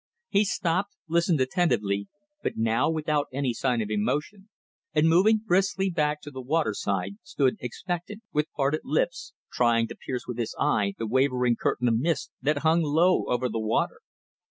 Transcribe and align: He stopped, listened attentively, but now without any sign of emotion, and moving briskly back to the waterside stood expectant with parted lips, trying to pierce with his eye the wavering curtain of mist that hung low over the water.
He 0.29 0.45
stopped, 0.45 0.95
listened 1.07 1.39
attentively, 1.41 2.07
but 2.41 2.57
now 2.57 2.89
without 2.89 3.27
any 3.31 3.53
sign 3.53 3.83
of 3.83 3.91
emotion, 3.91 4.49
and 4.95 5.07
moving 5.07 5.37
briskly 5.45 5.91
back 5.91 6.21
to 6.21 6.31
the 6.31 6.41
waterside 6.41 7.17
stood 7.21 7.55
expectant 7.59 8.23
with 8.33 8.51
parted 8.55 8.81
lips, 8.83 9.33
trying 9.51 9.87
to 9.89 9.95
pierce 9.95 10.25
with 10.25 10.39
his 10.39 10.55
eye 10.59 10.95
the 10.97 11.05
wavering 11.05 11.55
curtain 11.55 11.87
of 11.87 11.99
mist 11.99 12.31
that 12.41 12.63
hung 12.65 12.81
low 12.81 13.25
over 13.27 13.47
the 13.47 13.59
water. 13.59 13.99